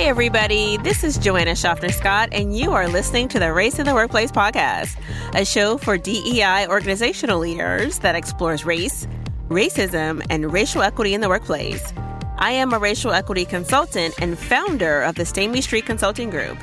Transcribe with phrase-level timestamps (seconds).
[0.00, 3.84] Hey, everybody, this is Joanna Schaffner Scott, and you are listening to the Race in
[3.84, 4.96] the Workplace podcast,
[5.34, 9.06] a show for DEI organizational leaders that explores race,
[9.50, 11.92] racism, and racial equity in the workplace.
[12.38, 16.56] I am a racial equity consultant and founder of the Stamey Street Consulting Group,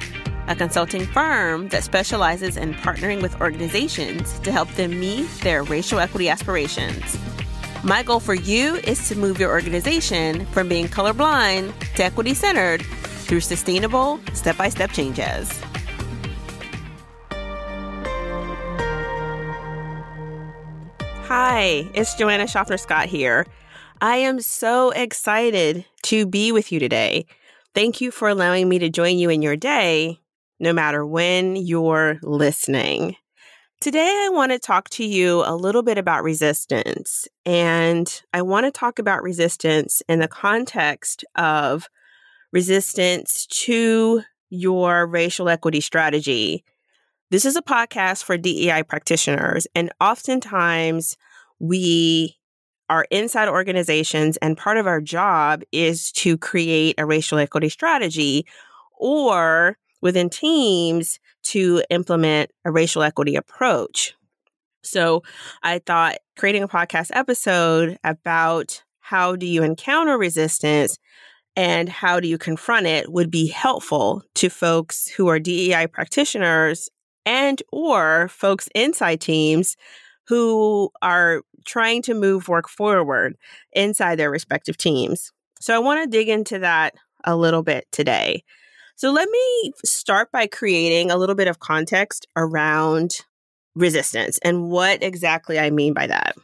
[0.48, 6.00] a consulting firm that specializes in partnering with organizations to help them meet their racial
[6.00, 7.20] equity aspirations.
[7.84, 12.84] My goal for you is to move your organization from being colorblind to equity centered
[13.28, 15.62] through sustainable, step by step changes.
[21.27, 23.45] Hi, it's Joanna Schaffner Scott here.
[24.00, 27.26] I am so excited to be with you today.
[27.76, 30.20] Thank you for allowing me to join you in your day,
[30.59, 33.17] no matter when you're listening.
[33.81, 37.28] Today, I want to talk to you a little bit about resistance.
[37.45, 41.89] And I want to talk about resistance in the context of
[42.52, 46.64] resistance to your racial equity strategy.
[47.30, 51.17] This is a podcast for DEI practitioners, and oftentimes
[51.59, 52.38] we
[52.89, 58.45] are inside organizations, and part of our job is to create a racial equity strategy
[58.98, 64.14] or within teams to implement a racial equity approach.
[64.84, 65.23] So
[65.64, 70.98] I thought creating a podcast episode about how do you encounter resistance
[71.58, 76.88] and how do you confront it would be helpful to folks who are DEI practitioners
[77.25, 79.75] and or folks inside teams
[80.27, 83.36] who are trying to move work forward
[83.73, 85.33] inside their respective teams.
[85.59, 88.44] So I want to dig into that a little bit today.
[88.95, 93.17] So let me start by creating a little bit of context around
[93.75, 96.36] resistance and what exactly I mean by that.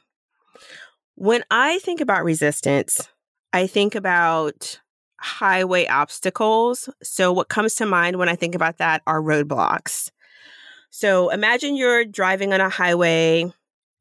[1.16, 3.08] When I think about resistance,
[3.53, 4.80] I think about
[5.24, 6.90] highway obstacles.
[7.02, 10.12] So, what comes to mind when I think about that are roadblocks.
[10.90, 13.52] So, imagine you're driving on a highway,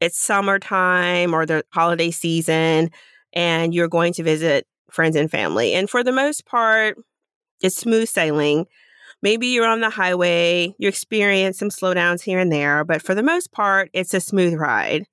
[0.00, 2.90] it's summertime or the holiday season,
[3.32, 5.74] and you're going to visit friends and family.
[5.74, 6.98] And for the most part,
[7.62, 8.66] it's smooth sailing.
[9.22, 13.22] Maybe you're on the highway, you experience some slowdowns here and there, but for the
[13.22, 15.06] most part, it's a smooth ride.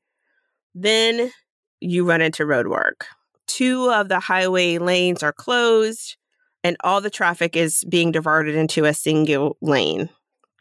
[0.73, 1.31] Then
[1.79, 3.05] you run into road work
[3.49, 6.15] two of the highway lanes are closed
[6.63, 10.09] and all the traffic is being diverted into a single lane.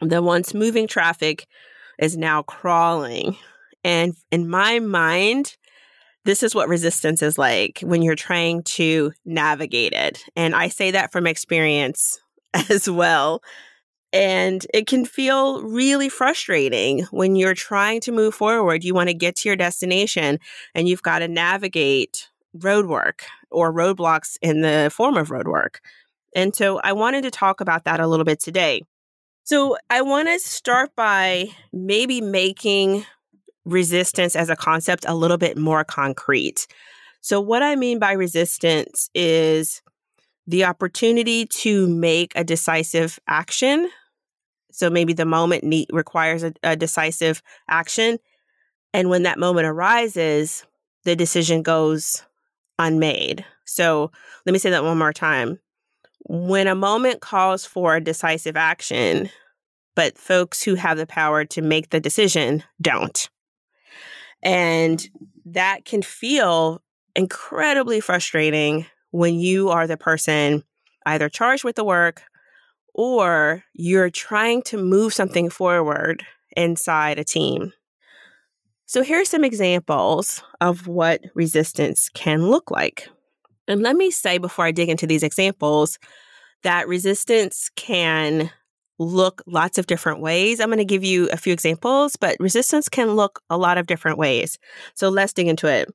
[0.01, 1.45] The once moving traffic
[1.97, 3.37] is now crawling.
[3.83, 5.55] And in my mind,
[6.25, 10.23] this is what resistance is like when you're trying to navigate it.
[10.35, 12.19] And I say that from experience
[12.69, 13.41] as well.
[14.11, 18.83] And it can feel really frustrating when you're trying to move forward.
[18.83, 20.39] You want to get to your destination
[20.73, 25.81] and you've got to navigate road work or roadblocks in the form of road work.
[26.35, 28.81] And so I wanted to talk about that a little bit today.
[29.43, 33.05] So I want to start by maybe making
[33.65, 36.67] resistance as a concept a little bit more concrete.
[37.21, 39.81] So, what I mean by resistance is
[40.47, 43.89] the opportunity to make a decisive action.
[44.71, 48.19] So, maybe the moment need, requires a, a decisive action.
[48.93, 50.65] And when that moment arises,
[51.03, 52.23] the decision goes
[52.79, 53.45] unmade.
[53.65, 54.11] So
[54.45, 55.59] let me say that one more time.
[56.27, 59.29] When a moment calls for decisive action,
[59.95, 63.29] but folks who have the power to make the decision don't.
[64.41, 65.05] And
[65.45, 66.81] that can feel
[67.15, 70.63] incredibly frustrating when you are the person
[71.05, 72.21] either charged with the work
[72.93, 76.23] or you're trying to move something forward
[76.55, 77.73] inside a team.
[78.89, 83.07] So, here are some examples of what resistance can look like.
[83.67, 85.99] And let me say before I dig into these examples
[86.63, 88.49] that resistance can
[88.97, 90.59] look lots of different ways.
[90.59, 93.85] I'm going to give you a few examples, but resistance can look a lot of
[93.85, 94.57] different ways.
[94.95, 95.87] So, let's dig into it.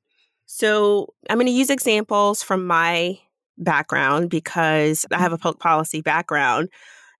[0.45, 3.19] So, I'm going to use examples from my
[3.57, 6.69] background because I have a public policy background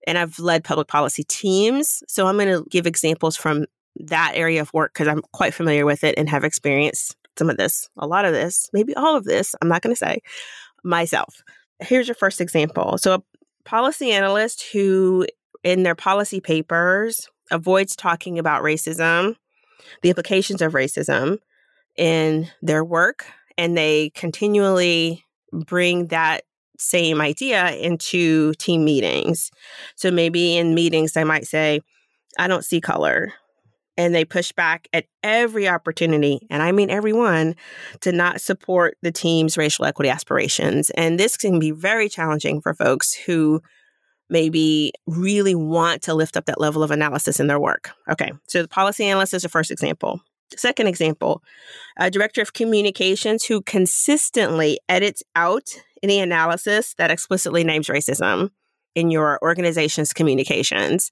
[0.08, 2.02] and I've led public policy teams.
[2.08, 3.66] So, I'm going to give examples from
[4.02, 7.58] that area of work because I'm quite familiar with it and have experienced some of
[7.58, 9.56] this, a lot of this, maybe all of this.
[9.62, 10.22] I'm not going to say
[10.84, 11.44] myself.
[11.80, 12.98] Here's your first example.
[12.98, 13.24] So, a
[13.66, 15.26] policy analyst who,
[15.64, 19.36] in their policy papers, avoids talking about racism,
[20.02, 21.40] the implications of racism
[21.98, 23.26] in their work,
[23.58, 26.44] and they continually bring that
[26.78, 29.52] same idea into team meetings.
[29.96, 31.82] So maybe in meetings, they might say,
[32.38, 33.34] I don't see color
[33.98, 37.56] and they push back at every opportunity, and I mean everyone,
[38.02, 40.90] to not support the team's racial equity aspirations.
[40.92, 43.62] And this can be very challenging for folks who
[44.30, 47.92] maybe really want to lift up that level of analysis in their work.
[48.10, 50.20] Okay, so the policy analyst is the first example.
[50.56, 51.42] Second example,
[51.98, 55.64] a director of communications who consistently edits out
[56.04, 58.52] any analysis that explicitly names racism
[58.94, 61.12] in your organization's communications.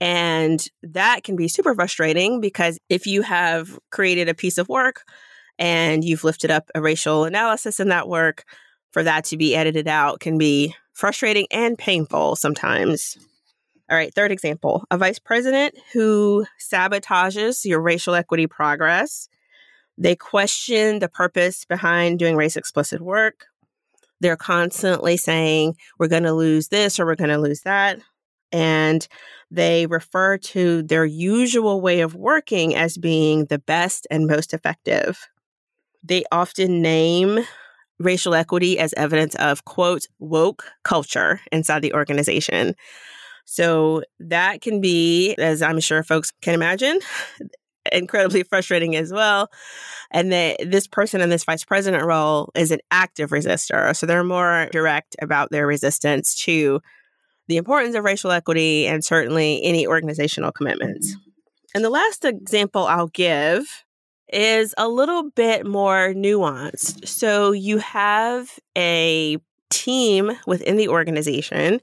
[0.00, 5.02] And that can be super frustrating because if you have created a piece of work
[5.58, 8.44] and you've lifted up a racial analysis in that work,
[8.94, 13.18] for that to be edited out can be frustrating and painful sometimes.
[13.90, 19.28] All right, third example a vice president who sabotages your racial equity progress.
[19.98, 23.46] They question the purpose behind doing race explicit work.
[24.20, 27.98] They're constantly saying, we're going to lose this or we're going to lose that.
[28.52, 29.06] And
[29.50, 35.28] they refer to their usual way of working as being the best and most effective.
[36.02, 37.44] They often name
[37.98, 42.74] racial equity as evidence of, quote, woke culture inside the organization.
[43.44, 46.98] So that can be, as I'm sure folks can imagine,
[47.92, 49.50] incredibly frustrating as well.
[50.10, 53.94] And that this person in this vice president role is an active resistor.
[53.94, 56.80] So they're more direct about their resistance to
[57.48, 61.10] the importance of racial equity and certainly any organizational commitments.
[61.10, 61.30] Mm-hmm.
[61.74, 63.84] And the last example I'll give
[64.32, 67.06] is a little bit more nuanced.
[67.06, 69.38] So you have a
[69.70, 71.80] team within the organization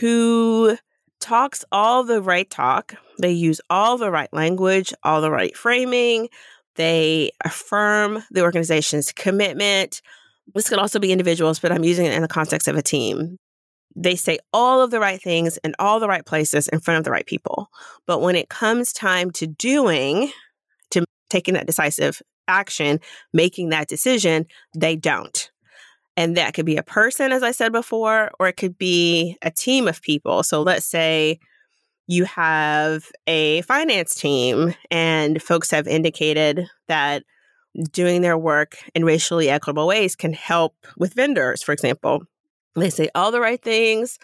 [0.00, 0.76] who
[1.20, 2.94] talks all the right talk.
[3.18, 6.28] They use all the right language, all the right framing.
[6.76, 10.02] They affirm the organization's commitment.
[10.54, 13.38] This could also be individuals, but I'm using it in the context of a team.
[13.94, 17.04] They say all of the right things in all the right places in front of
[17.04, 17.68] the right people.
[18.06, 20.30] But when it comes time to doing,
[20.90, 23.00] to taking that decisive action,
[23.32, 24.46] making that decision,
[24.76, 25.50] they don't.
[26.16, 29.50] And that could be a person, as I said before, or it could be a
[29.50, 30.42] team of people.
[30.42, 31.38] So let's say
[32.06, 37.22] you have a finance team and folks have indicated that
[37.90, 42.24] doing their work in racially equitable ways can help with vendors, for example.
[42.74, 44.18] They say all the right things,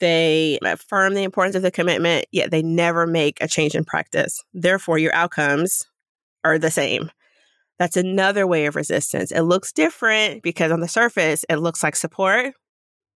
[0.00, 4.42] they affirm the importance of the commitment, yet they never make a change in practice.
[4.52, 5.86] Therefore, your outcomes
[6.42, 7.10] are the same.
[7.78, 9.32] That's another way of resistance.
[9.32, 12.54] It looks different because on the surface, it looks like support,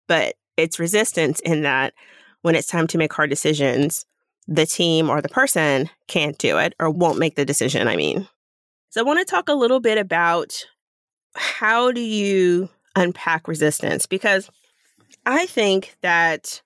[0.06, 1.94] but it's resistance in that
[2.42, 4.04] when it's time to make hard decisions,
[4.46, 8.26] the team or the person can't do it or won't make the decision, I mean.
[8.90, 10.64] So I want to talk a little bit about
[11.36, 14.50] how do you unpack resistance because
[15.26, 16.62] I think that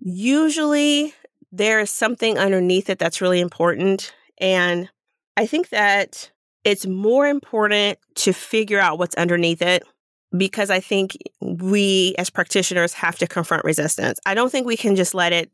[0.00, 1.14] usually
[1.52, 4.88] there is something underneath it that's really important and
[5.36, 6.30] I think that
[6.64, 9.82] it's more important to figure out what's underneath it
[10.36, 14.18] because I think we as practitioners have to confront resistance.
[14.26, 15.50] I don't think we can just let it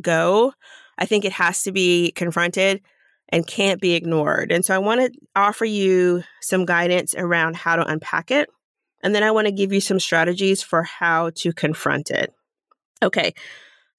[0.00, 0.52] go.
[0.98, 2.82] I think it has to be confronted
[3.30, 4.50] and can't be ignored.
[4.50, 8.48] And so I want to offer you some guidance around how to unpack it.
[9.02, 12.32] And then I want to give you some strategies for how to confront it.
[13.02, 13.34] Okay.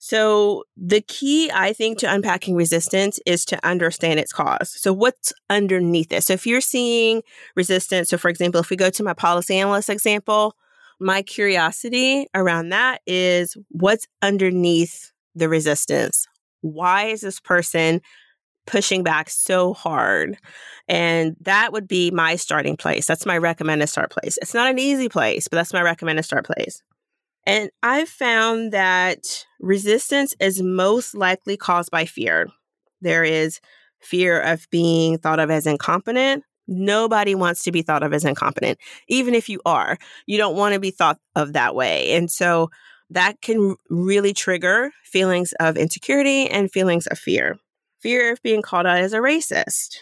[0.02, 4.70] So, the key, I think, to unpacking resistance is to understand its cause.
[4.70, 6.24] So, what's underneath it?
[6.24, 7.22] So, if you're seeing
[7.58, 10.56] resistance, so for example, if we go to my policy analyst example,
[11.02, 16.26] my curiosity around that is what's underneath the resistance?
[16.62, 18.02] Why is this person
[18.70, 20.38] pushing back so hard?
[20.88, 23.06] And that would be my starting place.
[23.06, 24.38] That's my recommended start place.
[24.42, 26.82] It's not an easy place, but that's my recommended start place.
[27.46, 32.48] And I've found that resistance is most likely caused by fear.
[33.02, 33.60] There is
[34.02, 36.44] fear of being thought of as incompetent.
[36.68, 38.78] Nobody wants to be thought of as incompetent.
[39.08, 39.98] Even if you are,
[40.28, 42.12] you don't want to be thought of that way.
[42.14, 42.70] And so
[43.10, 47.58] that can really trigger feelings of insecurity and feelings of fear.
[48.02, 49.98] Fear of being called out as a racist.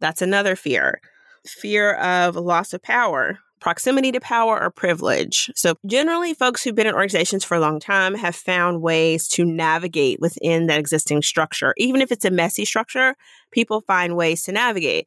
[0.00, 1.00] That's another fear.
[1.46, 5.48] Fear of loss of power proximity to power or privilege.
[5.54, 9.44] So, generally, folks who've been in organizations for a long time have found ways to
[9.44, 11.72] navigate within that existing structure.
[11.78, 13.14] Even if it's a messy structure,
[13.52, 15.06] people find ways to navigate.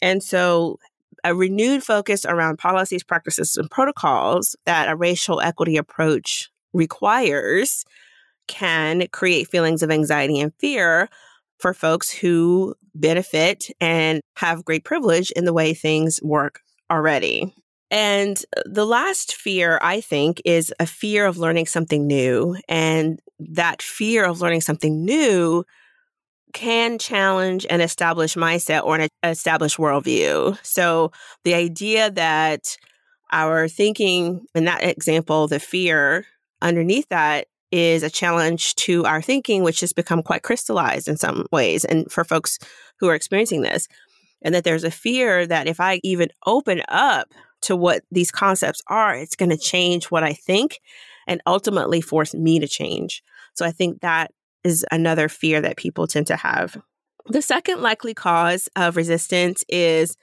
[0.00, 0.78] And so,
[1.24, 7.84] a renewed focus around policies, practices, and protocols that a racial equity approach requires
[8.46, 11.08] can create feelings of anxiety and fear
[11.60, 17.54] for folks who benefit and have great privilege in the way things work already.
[17.90, 22.56] And uh, the last fear, I think, is a fear of learning something new.
[22.68, 25.64] And that fear of learning something new
[26.52, 30.58] can challenge an established mindset or an established worldview.
[30.64, 31.12] So
[31.44, 32.76] the idea that
[33.32, 36.26] our thinking, in that example, the fear
[36.60, 41.46] underneath that is a challenge to our thinking, which has become quite crystallized in some
[41.52, 41.84] ways.
[41.84, 42.58] And for folks
[42.98, 43.86] who are experiencing this,
[44.42, 47.28] and that there's a fear that if I even open up
[47.62, 50.80] to what these concepts are, it's going to change what I think
[51.26, 53.22] and ultimately force me to change.
[53.54, 54.32] So I think that
[54.64, 56.76] is another fear that people tend to have.
[57.26, 60.16] The second likely cause of resistance is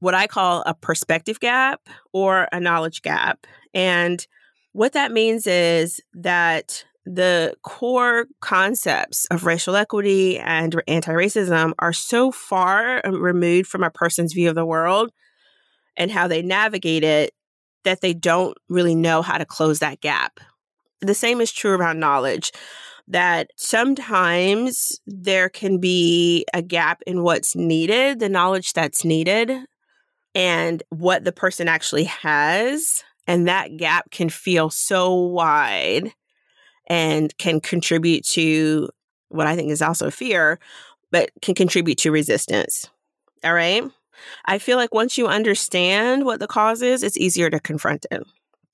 [0.00, 1.80] what I call a perspective gap
[2.12, 3.46] or a knowledge gap.
[3.72, 4.26] And
[4.74, 11.92] what that means is that the core concepts of racial equity and anti racism are
[11.92, 15.12] so far um, removed from a person's view of the world
[15.96, 17.32] and how they navigate it
[17.84, 20.40] that they don't really know how to close that gap.
[21.00, 22.50] The same is true around knowledge,
[23.06, 29.52] that sometimes there can be a gap in what's needed, the knowledge that's needed,
[30.34, 33.04] and what the person actually has.
[33.26, 36.12] And that gap can feel so wide
[36.86, 38.88] and can contribute to
[39.28, 40.58] what I think is also fear,
[41.10, 42.90] but can contribute to resistance.
[43.42, 43.82] All right.
[44.46, 48.22] I feel like once you understand what the cause is, it's easier to confront it.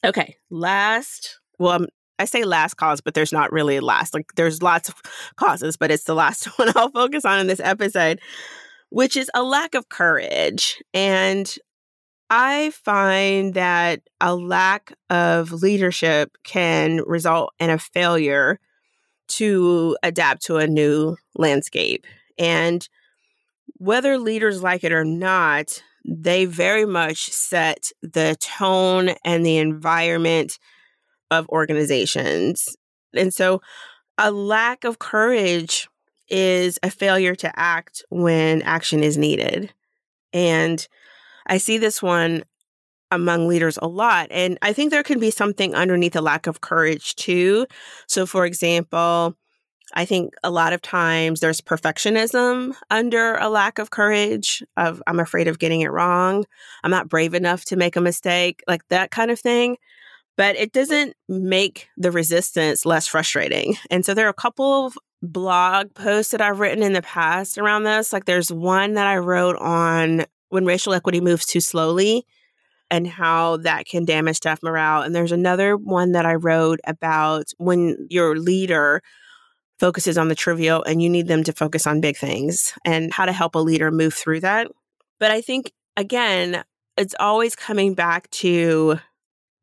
[0.04, 0.36] Okay.
[0.50, 1.86] Last, well, I'm,
[2.18, 4.14] I say last cause, but there's not really last.
[4.14, 4.94] Like there's lots of
[5.36, 8.20] causes, but it's the last one I'll focus on in this episode,
[8.90, 10.82] which is a lack of courage.
[10.92, 11.54] And
[12.30, 18.60] I find that a lack of leadership can result in a failure
[19.30, 22.06] to adapt to a new landscape.
[22.38, 22.88] And
[23.78, 30.58] whether leaders like it or not, they very much set the tone and the environment
[31.32, 32.76] of organizations.
[33.14, 33.60] And so
[34.18, 35.88] a lack of courage
[36.28, 39.72] is a failure to act when action is needed.
[40.32, 40.86] And
[41.50, 42.44] I see this one
[43.10, 44.28] among leaders a lot.
[44.30, 47.66] And I think there can be something underneath a lack of courage too.
[48.06, 49.34] So, for example,
[49.94, 55.18] I think a lot of times there's perfectionism under a lack of courage of I'm
[55.18, 56.44] afraid of getting it wrong.
[56.84, 59.76] I'm not brave enough to make a mistake, like that kind of thing.
[60.36, 63.76] But it doesn't make the resistance less frustrating.
[63.90, 67.58] And so there are a couple of blog posts that I've written in the past
[67.58, 68.12] around this.
[68.12, 72.26] Like there's one that I wrote on when racial equity moves too slowly
[72.90, 75.02] and how that can damage staff morale.
[75.02, 79.00] And there's another one that I wrote about when your leader
[79.78, 83.24] focuses on the trivial and you need them to focus on big things and how
[83.24, 84.68] to help a leader move through that.
[85.18, 86.64] But I think, again,
[86.96, 88.98] it's always coming back to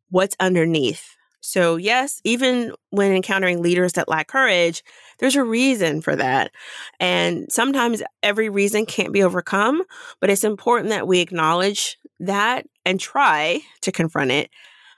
[0.10, 1.17] what's underneath
[1.48, 4.84] so, yes, even when encountering leaders that lack courage,
[5.20, 6.52] there's a reason for that.
[7.00, 9.82] And sometimes every reason can't be overcome,
[10.20, 14.50] but it's important that we acknowledge that and try to confront it,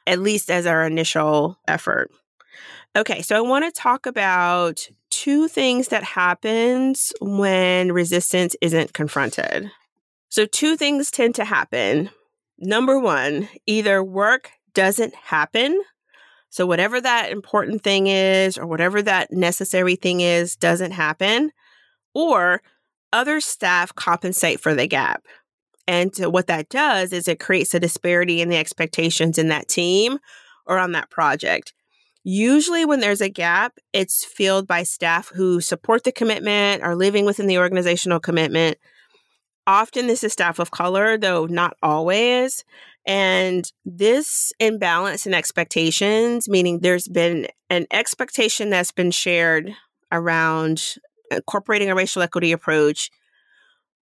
[0.07, 2.09] at least as our initial effort.
[2.95, 9.69] Okay, so I want to talk about two things that happens when resistance isn't confronted.
[10.29, 12.09] So two things tend to happen.
[12.57, 15.79] Number 1, either work doesn't happen
[16.49, 21.51] so, whatever that important thing is, or whatever that necessary thing is, doesn't happen,
[22.13, 22.61] or
[23.13, 25.23] other staff compensate for the gap.
[25.87, 30.19] And what that does is it creates a disparity in the expectations in that team
[30.65, 31.73] or on that project.
[32.23, 37.25] Usually, when there's a gap, it's filled by staff who support the commitment, are living
[37.25, 38.77] within the organizational commitment.
[39.65, 42.63] Often, this is staff of color, though not always.
[43.05, 49.73] And this imbalance in expectations, meaning there's been an expectation that's been shared
[50.11, 50.95] around
[51.31, 53.09] incorporating a racial equity approach,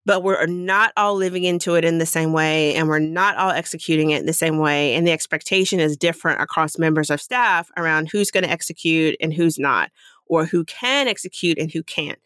[0.06, 3.52] but we're not all living into it in the same way and we're not all
[3.52, 4.96] executing it in the same way.
[4.96, 9.34] And the expectation is different across members of staff around who's going to execute and
[9.34, 9.92] who's not,
[10.26, 12.20] or who can execute and who can't.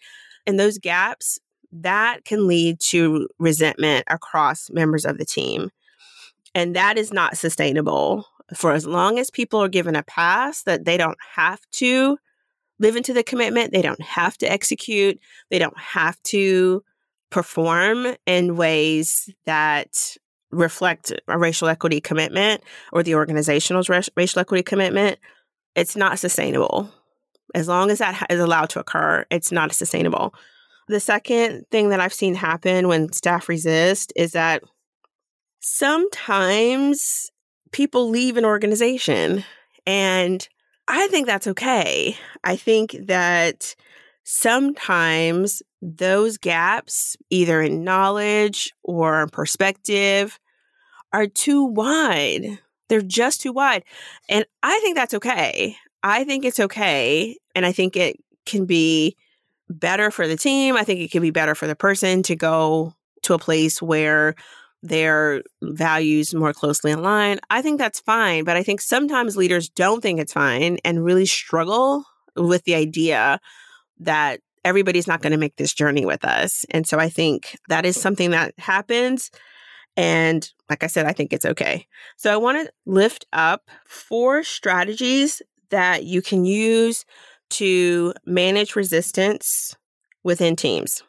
[0.46, 1.40] And those gaps,
[1.72, 5.72] that can lead to resentment across members of the team.
[6.54, 10.86] And that is not sustainable for as long as people are given a pass that
[10.86, 12.18] they don't have to
[12.80, 16.84] live into the commitment, they don't have to execute, they don't have to
[17.30, 20.18] perform in ways that
[20.52, 25.18] reflect a racial equity commitment or the organizational's racial equity commitment,
[25.76, 26.90] it's not sustainable.
[27.56, 30.34] As long as that is allowed to occur, it's not sustainable.
[30.88, 34.64] The second thing that I've seen happen when staff resist is that
[35.62, 37.32] sometimes
[37.72, 39.46] people leave an organization
[39.86, 40.48] and
[40.88, 42.18] I think that's okay.
[42.44, 43.76] I think that
[44.24, 50.38] sometimes those gaps, either in knowledge or perspective,
[51.14, 52.60] are too wide.
[52.90, 53.84] They're just too wide.
[54.28, 55.78] And I think that's okay.
[56.04, 57.38] I think it's okay.
[57.56, 59.16] And I think it can be
[59.70, 60.76] better for the team.
[60.76, 64.36] I think it can be better for the person to go to a place where
[64.84, 67.40] their values more closely align.
[67.50, 68.44] I think that's fine.
[68.44, 72.04] But I think sometimes leaders don't think it's fine and really struggle
[72.36, 73.40] with the idea
[74.00, 76.66] that everybody's not going to make this journey with us.
[76.72, 79.32] And so I think that is something that happens.
[79.98, 81.88] And like I said, I think it's okay.
[82.18, 87.06] So I want to lift up four strategies that you can use
[87.52, 89.76] to manage resistance
[90.24, 91.04] within teams.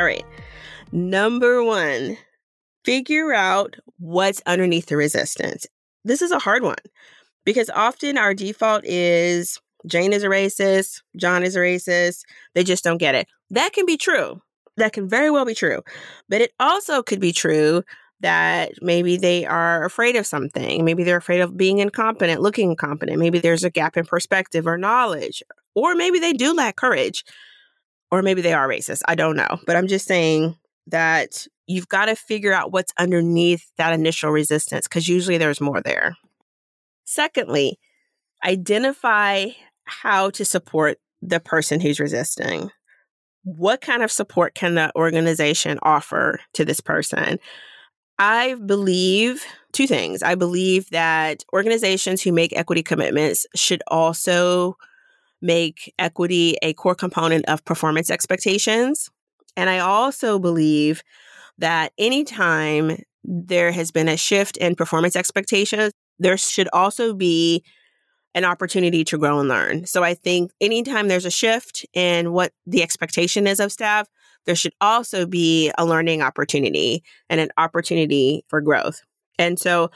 [0.00, 0.24] All right.
[0.92, 2.16] Number one,
[2.86, 5.66] figure out what's underneath the resistance.
[6.06, 6.78] This is a hard one
[7.44, 12.22] because often our default is Jane is a racist, John is a racist.
[12.54, 13.28] They just don't get it.
[13.50, 14.40] That can be true.
[14.78, 15.82] That can very well be true.
[16.30, 17.82] But it also could be true
[18.20, 20.82] that maybe they are afraid of something.
[20.82, 23.18] Maybe they're afraid of being incompetent, looking incompetent.
[23.18, 25.42] Maybe there's a gap in perspective or knowledge.
[25.74, 27.22] Or maybe they do lack courage.
[28.10, 29.02] Or maybe they are racist.
[29.06, 29.58] I don't know.
[29.66, 30.56] But I'm just saying
[30.88, 35.80] that you've got to figure out what's underneath that initial resistance because usually there's more
[35.80, 36.16] there.
[37.04, 37.78] Secondly,
[38.44, 39.46] identify
[39.84, 42.70] how to support the person who's resisting.
[43.42, 47.38] What kind of support can the organization offer to this person?
[48.18, 50.22] I believe two things.
[50.22, 54.76] I believe that organizations who make equity commitments should also
[55.42, 59.10] make equity a core component of performance expectations.
[59.56, 61.02] And I also believe
[61.58, 67.62] that anytime there has been a shift in performance expectations, there should also be
[68.34, 69.86] an opportunity to grow and learn.
[69.86, 74.08] So I think anytime there's a shift in what the expectation is of staff,
[74.46, 79.02] there should also be a learning opportunity and an opportunity for growth.
[79.38, 79.90] And so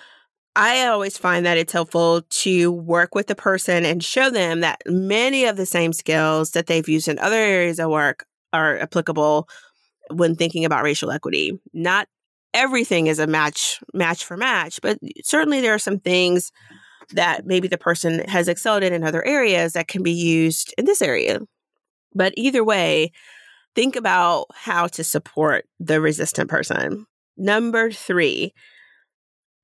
[0.56, 4.82] I always find that it's helpful to work with the person and show them that
[4.86, 9.48] many of the same skills that they've used in other areas of work are applicable
[10.10, 11.58] when thinking about racial equity.
[11.72, 12.06] Not
[12.52, 16.52] everything is a match match for match, but certainly there are some things
[17.10, 20.84] that maybe the person has excelled in in other areas that can be used in
[20.84, 21.40] this area.
[22.14, 23.10] But either way,
[23.74, 27.06] think about how to support the resistant person.
[27.36, 28.54] Number three,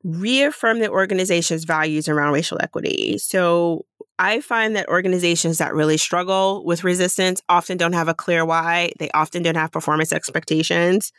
[0.03, 3.19] reaffirm the organization's values around racial equity.
[3.19, 3.85] So
[4.19, 8.93] I find that organizations that really struggle with resistance often don't have a clear why.
[8.99, 11.13] They often don't have performance expectations.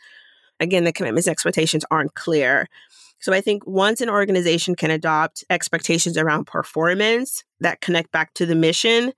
[0.60, 2.68] Again, the commitments expectations aren't clear.
[3.20, 8.46] So I think once an organization can adopt expectations around performance that connect back to
[8.46, 9.12] the mission,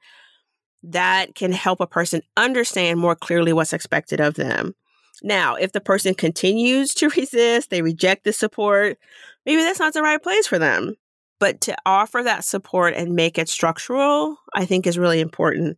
[0.83, 4.75] that can help a person understand more clearly what's expected of them.
[5.23, 8.99] Now, if the person continues to resist, they reject the support,
[9.47, 10.95] maybe that's not the right place for them.
[11.41, 15.77] But to offer that support and make it structural, I think is really important.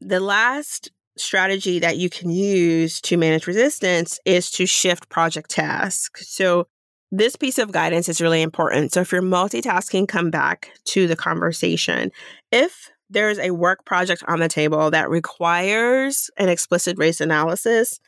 [0.00, 6.28] The last strategy that you can use to manage resistance is to shift project tasks.
[6.28, 6.66] So
[7.12, 8.92] this piece of guidance is really important.
[8.92, 12.10] So if you're multitasking, come back to the conversation.
[12.50, 18.00] If there's a work project on the table that requires an explicit race analysis,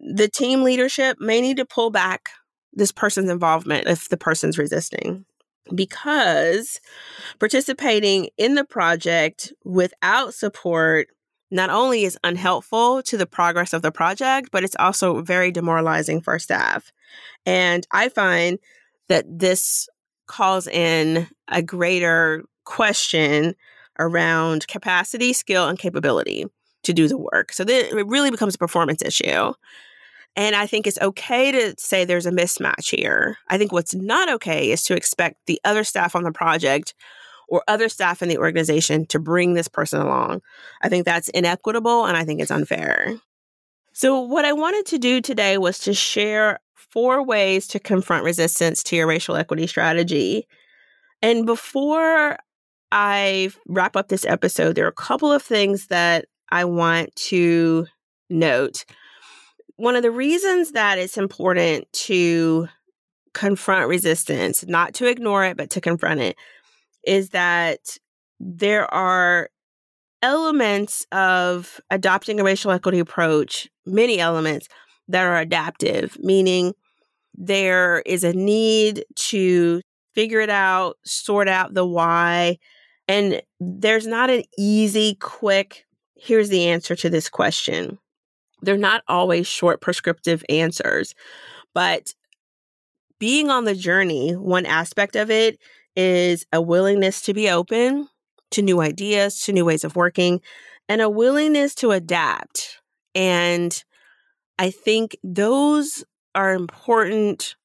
[0.00, 2.30] the team leadership may need to pull back
[2.72, 5.24] this person's involvement if the person's resisting.
[5.74, 6.80] Because
[7.38, 11.08] participating in the project without support
[11.50, 16.20] not only is unhelpful to the progress of the project, but it's also very demoralizing
[16.20, 16.92] for staff.
[17.44, 18.58] And I find
[19.08, 19.88] that this
[20.26, 23.54] calls in a greater question
[23.98, 26.46] around capacity, skill, and capability
[26.84, 27.52] to do the work.
[27.52, 29.52] So it really becomes a performance issue.
[30.36, 33.36] And I think it's okay to say there's a mismatch here.
[33.48, 36.94] I think what's not okay is to expect the other staff on the project
[37.48, 40.40] or other staff in the organization to bring this person along.
[40.82, 43.16] I think that's inequitable and I think it's unfair.
[43.92, 48.82] So, what I wanted to do today was to share four ways to confront resistance
[48.84, 50.46] to your racial equity strategy.
[51.22, 52.38] And before
[52.92, 57.86] I wrap up this episode, there are a couple of things that I want to
[58.28, 58.84] note.
[59.80, 62.68] One of the reasons that it's important to
[63.32, 66.36] confront resistance, not to ignore it, but to confront it,
[67.06, 67.96] is that
[68.38, 69.48] there are
[70.20, 74.68] elements of adopting a racial equity approach, many elements
[75.08, 76.74] that are adaptive, meaning
[77.32, 79.80] there is a need to
[80.14, 82.58] figure it out, sort out the why.
[83.08, 87.96] And there's not an easy, quick, here's the answer to this question.
[88.62, 91.14] They're not always short prescriptive answers.
[91.74, 92.14] But
[93.18, 95.58] being on the journey, one aspect of it
[95.96, 98.08] is a willingness to be open
[98.50, 100.40] to new ideas, to new ways of working,
[100.88, 102.80] and a willingness to adapt.
[103.14, 103.82] And
[104.58, 107.56] I think those are important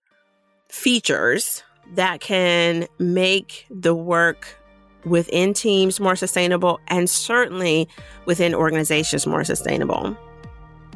[0.70, 4.58] features that can make the work
[5.06, 7.88] within teams more sustainable and certainly
[8.26, 10.18] within organizations more sustainable.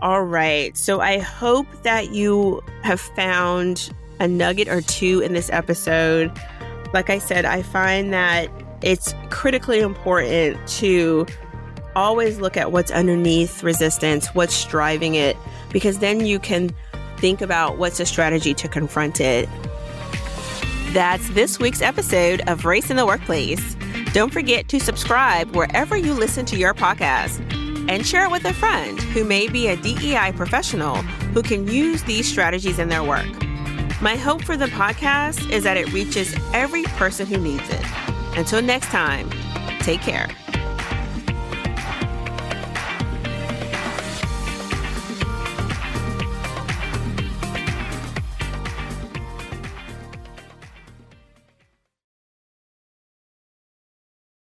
[0.02, 0.78] All right.
[0.78, 6.32] So I hope that you have found a nugget or two in this episode.
[6.94, 8.50] Like I said, I find that
[8.82, 11.26] it's critically important to
[11.96, 15.36] always look at what's underneath resistance, what's driving it,
[15.72, 16.72] because then you can
[17.18, 19.50] think about what's a strategy to confront it.
[20.92, 23.76] That's this week's episode of Race in the Workplace.
[24.14, 27.59] Don't forget to subscribe wherever you listen to your podcast
[27.90, 30.98] and share it with a friend who may be a DEI professional
[31.34, 33.28] who can use these strategies in their work.
[34.00, 37.84] My hope for the podcast is that it reaches every person who needs it.
[38.38, 39.30] Until next time,
[39.80, 40.30] take care.